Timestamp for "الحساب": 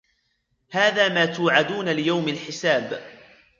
2.29-3.11